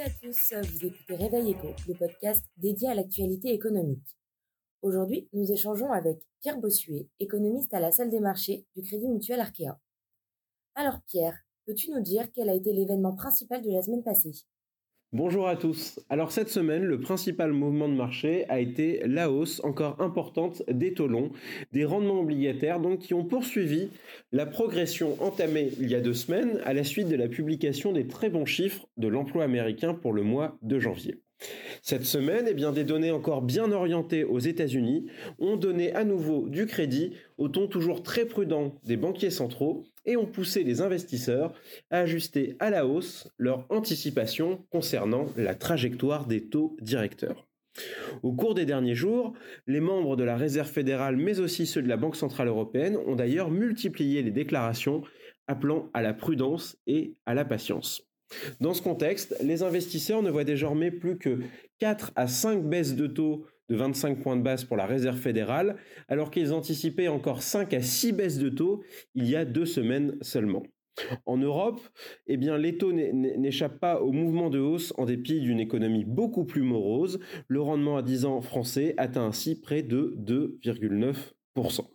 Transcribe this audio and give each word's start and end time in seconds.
à 0.00 0.10
tous, 0.10 0.54
vous 0.54 0.86
écoutez 0.86 1.16
Réveil 1.16 1.50
Éco, 1.50 1.74
le 1.88 1.94
podcast 1.94 2.44
dédié 2.56 2.88
à 2.88 2.94
l'actualité 2.94 3.52
économique. 3.52 4.16
Aujourd'hui, 4.80 5.28
nous 5.32 5.50
échangeons 5.50 5.90
avec 5.90 6.20
Pierre 6.40 6.60
Bossuet, 6.60 7.08
économiste 7.18 7.74
à 7.74 7.80
la 7.80 7.90
salle 7.90 8.08
des 8.08 8.20
marchés 8.20 8.64
du 8.76 8.82
Crédit 8.82 9.08
Mutuel 9.08 9.40
Arkea. 9.40 9.80
Alors 10.76 11.00
Pierre, 11.08 11.36
peux-tu 11.66 11.90
nous 11.90 12.00
dire 12.00 12.28
quel 12.32 12.48
a 12.48 12.54
été 12.54 12.72
l'événement 12.72 13.16
principal 13.16 13.60
de 13.60 13.70
la 13.72 13.82
semaine 13.82 14.04
passée? 14.04 14.44
Bonjour 15.14 15.48
à 15.48 15.56
tous. 15.56 15.98
Alors 16.10 16.32
cette 16.32 16.50
semaine, 16.50 16.84
le 16.84 17.00
principal 17.00 17.50
mouvement 17.50 17.88
de 17.88 17.94
marché 17.94 18.44
a 18.50 18.60
été 18.60 19.00
la 19.06 19.30
hausse 19.30 19.58
encore 19.64 19.98
importante 20.02 20.62
des 20.70 20.92
taux 20.92 21.08
longs, 21.08 21.32
des 21.72 21.86
rendements 21.86 22.20
obligataires, 22.20 22.78
donc 22.78 22.98
qui 22.98 23.14
ont 23.14 23.24
poursuivi 23.24 23.88
la 24.32 24.44
progression 24.44 25.16
entamée 25.22 25.70
il 25.80 25.88
y 25.90 25.94
a 25.94 26.02
deux 26.02 26.12
semaines 26.12 26.60
à 26.66 26.74
la 26.74 26.84
suite 26.84 27.08
de 27.08 27.16
la 27.16 27.28
publication 27.28 27.92
des 27.92 28.06
très 28.06 28.28
bons 28.28 28.44
chiffres 28.44 28.86
de 28.98 29.08
l'emploi 29.08 29.44
américain 29.44 29.94
pour 29.94 30.12
le 30.12 30.22
mois 30.22 30.58
de 30.60 30.78
janvier. 30.78 31.22
Cette 31.82 32.04
semaine, 32.04 32.46
eh 32.48 32.72
des 32.72 32.84
données 32.84 33.10
encore 33.10 33.42
bien 33.42 33.70
orientées 33.72 34.24
aux 34.24 34.38
États-Unis 34.38 35.06
ont 35.38 35.56
donné 35.56 35.94
à 35.94 36.04
nouveau 36.04 36.48
du 36.48 36.66
crédit 36.66 37.12
au 37.38 37.48
ton 37.48 37.66
toujours 37.66 38.02
très 38.02 38.24
prudent 38.24 38.74
des 38.84 38.96
banquiers 38.96 39.30
centraux 39.30 39.84
et 40.04 40.16
ont 40.16 40.26
poussé 40.26 40.64
les 40.64 40.80
investisseurs 40.80 41.54
à 41.90 42.00
ajuster 42.00 42.56
à 42.58 42.70
la 42.70 42.86
hausse 42.86 43.28
leur 43.38 43.66
anticipation 43.70 44.64
concernant 44.70 45.26
la 45.36 45.54
trajectoire 45.54 46.26
des 46.26 46.48
taux 46.48 46.76
directeurs. 46.80 47.46
Au 48.22 48.32
cours 48.32 48.54
des 48.54 48.64
derniers 48.64 48.96
jours, 48.96 49.34
les 49.66 49.80
membres 49.80 50.16
de 50.16 50.24
la 50.24 50.36
Réserve 50.36 50.68
fédérale 50.70 51.16
mais 51.16 51.38
aussi 51.38 51.66
ceux 51.66 51.82
de 51.82 51.88
la 51.88 51.96
Banque 51.96 52.16
centrale 52.16 52.48
européenne 52.48 52.96
ont 53.06 53.14
d'ailleurs 53.14 53.50
multiplié 53.50 54.22
les 54.22 54.32
déclarations 54.32 55.02
appelant 55.46 55.88
à 55.94 56.02
la 56.02 56.14
prudence 56.14 56.76
et 56.86 57.14
à 57.24 57.34
la 57.34 57.44
patience. 57.44 58.07
Dans 58.60 58.74
ce 58.74 58.82
contexte, 58.82 59.36
les 59.42 59.62
investisseurs 59.62 60.22
ne 60.22 60.30
voient 60.30 60.44
désormais 60.44 60.90
plus 60.90 61.18
que 61.18 61.40
4 61.78 62.12
à 62.16 62.26
5 62.26 62.64
baisses 62.64 62.96
de 62.96 63.06
taux 63.06 63.46
de 63.68 63.76
25 63.76 64.20
points 64.20 64.36
de 64.36 64.42
base 64.42 64.64
pour 64.64 64.76
la 64.76 64.86
Réserve 64.86 65.18
fédérale, 65.18 65.76
alors 66.08 66.30
qu'ils 66.30 66.52
anticipaient 66.52 67.08
encore 67.08 67.42
5 67.42 67.74
à 67.74 67.82
6 67.82 68.12
baisses 68.12 68.38
de 68.38 68.48
taux 68.48 68.82
il 69.14 69.28
y 69.28 69.36
a 69.36 69.44
deux 69.44 69.66
semaines 69.66 70.16
seulement. 70.22 70.62
En 71.26 71.36
Europe, 71.36 71.80
eh 72.26 72.36
bien, 72.36 72.58
les 72.58 72.76
taux 72.76 72.92
n'échappent 72.92 73.78
pas 73.78 74.00
au 74.00 74.10
mouvement 74.10 74.50
de 74.50 74.58
hausse 74.58 74.92
en 74.96 75.04
dépit 75.04 75.40
d'une 75.40 75.60
économie 75.60 76.04
beaucoup 76.04 76.44
plus 76.44 76.62
morose. 76.62 77.20
Le 77.46 77.60
rendement 77.60 77.96
à 77.96 78.02
10 78.02 78.24
ans 78.24 78.40
français 78.40 78.94
atteint 78.96 79.26
ainsi 79.26 79.60
près 79.60 79.82
de 79.82 80.16
2,9%. 80.18 81.86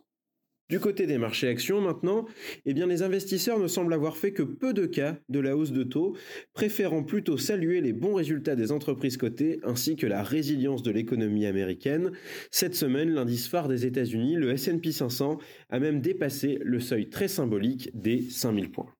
Du 0.74 0.80
côté 0.80 1.06
des 1.06 1.18
marchés 1.18 1.46
actions 1.46 1.80
maintenant, 1.80 2.26
eh 2.66 2.72
les 2.72 3.02
investisseurs 3.04 3.60
ne 3.60 3.68
semblent 3.68 3.94
avoir 3.94 4.16
fait 4.16 4.32
que 4.32 4.42
peu 4.42 4.74
de 4.74 4.86
cas 4.86 5.16
de 5.28 5.38
la 5.38 5.56
hausse 5.56 5.70
de 5.70 5.84
taux, 5.84 6.16
préférant 6.52 7.04
plutôt 7.04 7.38
saluer 7.38 7.80
les 7.80 7.92
bons 7.92 8.14
résultats 8.14 8.56
des 8.56 8.72
entreprises 8.72 9.16
cotées 9.16 9.60
ainsi 9.62 9.94
que 9.94 10.08
la 10.08 10.24
résilience 10.24 10.82
de 10.82 10.90
l'économie 10.90 11.46
américaine. 11.46 12.10
Cette 12.50 12.74
semaine, 12.74 13.10
l'indice 13.10 13.46
phare 13.46 13.68
des 13.68 13.86
États-Unis, 13.86 14.34
le 14.34 14.50
S&P 14.50 14.90
500, 14.90 15.38
a 15.70 15.78
même 15.78 16.00
dépassé 16.00 16.58
le 16.60 16.80
seuil 16.80 17.08
très 17.08 17.28
symbolique 17.28 17.90
des 17.94 18.22
5000 18.28 18.72
points. 18.72 18.92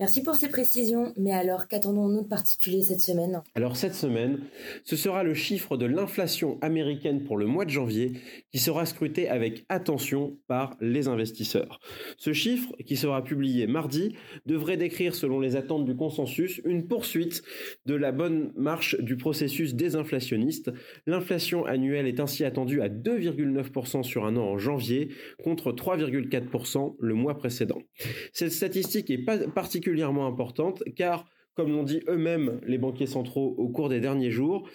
Merci 0.00 0.22
pour 0.22 0.36
ces 0.36 0.48
précisions, 0.48 1.12
mais 1.16 1.32
alors 1.32 1.66
qu'attendons-nous 1.66 2.22
de 2.22 2.28
particulier 2.28 2.82
cette 2.82 3.00
semaine? 3.00 3.42
Alors 3.56 3.76
cette 3.76 3.96
semaine, 3.96 4.38
ce 4.84 4.94
sera 4.94 5.24
le 5.24 5.34
chiffre 5.34 5.76
de 5.76 5.86
l'inflation 5.86 6.56
américaine 6.60 7.24
pour 7.24 7.36
le 7.36 7.46
mois 7.46 7.64
de 7.64 7.70
janvier 7.70 8.12
qui 8.52 8.60
sera 8.60 8.86
scruté 8.86 9.28
avec 9.28 9.64
attention 9.68 10.38
par 10.46 10.76
les 10.80 11.08
investisseurs. 11.08 11.80
Ce 12.16 12.32
chiffre, 12.32 12.72
qui 12.86 12.96
sera 12.96 13.24
publié 13.24 13.66
mardi, 13.66 14.14
devrait 14.46 14.76
décrire 14.76 15.16
selon 15.16 15.40
les 15.40 15.56
attentes 15.56 15.84
du 15.84 15.96
consensus 15.96 16.60
une 16.64 16.86
poursuite 16.86 17.42
de 17.84 17.96
la 17.96 18.12
bonne 18.12 18.52
marche 18.54 18.96
du 19.00 19.16
processus 19.16 19.74
désinflationniste. 19.74 20.70
L'inflation 21.08 21.64
annuelle 21.64 22.06
est 22.06 22.20
ainsi 22.20 22.44
attendue 22.44 22.82
à 22.82 22.88
2,9% 22.88 24.04
sur 24.04 24.26
un 24.26 24.36
an 24.36 24.44
en 24.44 24.58
janvier 24.58 25.08
contre 25.42 25.72
3,4% 25.72 26.94
le 27.00 27.14
mois 27.14 27.36
précédent. 27.36 27.82
Cette 28.32 28.52
statistique 28.52 29.10
est 29.10 29.24
particulièrement 29.24 29.87
particulièrement 29.88 30.26
importante 30.26 30.82
car, 30.96 31.26
comme 31.54 31.72
l'ont 31.72 31.82
dit 31.82 32.02
eux-mêmes 32.08 32.60
les 32.66 32.78
banquiers 32.78 33.06
centraux 33.06 33.54
au 33.56 33.68
cours 33.68 33.88
des 33.88 34.00
derniers 34.00 34.30
jours, 34.30 34.68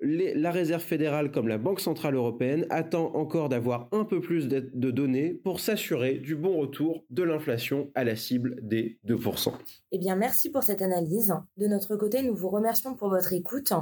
la 0.00 0.50
Réserve 0.50 0.82
fédérale 0.82 1.30
comme 1.30 1.48
la 1.48 1.58
Banque 1.58 1.80
centrale 1.80 2.14
européenne 2.14 2.66
attend 2.70 3.14
encore 3.14 3.48
d'avoir 3.48 3.88
un 3.92 4.04
peu 4.04 4.20
plus 4.20 4.48
de, 4.48 4.90
données 4.90 5.30
pour 5.32 5.60
s'assurer 5.60 6.14
du 6.14 6.36
bon 6.36 6.56
retour 6.58 7.04
de 7.10 7.22
l'inflation 7.22 7.90
à 7.94 8.04
la 8.04 8.14
cible 8.16 8.56
des 8.62 8.98
2%. 9.06 9.52
Eh 9.92 9.98
bien, 9.98 10.16
merci 10.16 10.50
pour 10.50 10.62
cette 10.62 10.82
analyse. 10.82 11.34
De 11.56 11.66
notre 11.66 11.96
côté, 11.96 12.22
nous 12.22 12.34
vous 12.34 12.48
remercions 12.48 12.94
pour 12.94 13.08
votre 13.08 13.32
écoute 13.32 13.72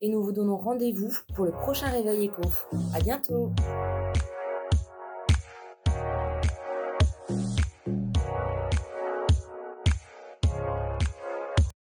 et 0.00 0.08
nous 0.08 0.22
vous 0.22 0.32
donnons 0.32 0.56
rendez-vous 0.56 1.12
pour 1.34 1.44
le 1.44 1.52
prochain 1.52 1.88
Réveil 1.88 2.24
Éco. 2.24 2.42
À 2.94 3.00
bientôt! 3.00 3.52